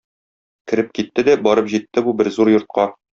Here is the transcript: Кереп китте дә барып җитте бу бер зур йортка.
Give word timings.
Кереп 0.71 0.89
китте 0.99 1.25
дә 1.29 1.35
барып 1.49 1.69
җитте 1.77 2.05
бу 2.09 2.15
бер 2.23 2.31
зур 2.39 2.51
йортка. 2.55 2.89